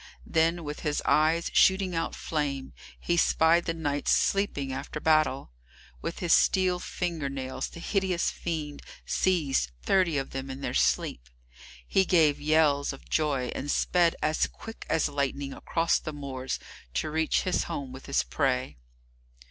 Then, 0.25 0.63
with 0.63 0.79
his 0.79 0.99
eyes 1.05 1.51
shooting 1.53 1.93
out 1.93 2.15
flame, 2.15 2.73
he 2.99 3.17
spied 3.17 3.65
the 3.65 3.73
knights 3.75 4.09
sleeping 4.09 4.73
after 4.73 4.99
battle. 4.99 5.51
With 6.01 6.17
his 6.17 6.33
steel 6.33 6.79
finger 6.79 7.29
nails 7.29 7.67
the 7.67 7.79
hideous 7.79 8.31
fiend 8.31 8.81
seized 9.05 9.69
thirty 9.83 10.17
of 10.17 10.31
them 10.31 10.49
in 10.49 10.61
their 10.61 10.73
sleep. 10.73 11.29
He 11.87 12.03
gave 12.03 12.41
yells 12.41 12.93
of 12.93 13.09
joy, 13.09 13.51
and 13.53 13.69
sped 13.69 14.15
as 14.23 14.47
quick 14.47 14.87
as 14.89 15.07
lightning 15.07 15.53
across 15.53 15.99
the 15.99 16.13
moors, 16.13 16.57
to 16.95 17.11
reach 17.11 17.43
his 17.43 17.65
home 17.65 17.91
with 17.91 18.07
his 18.07 18.23
prey. 18.23 18.79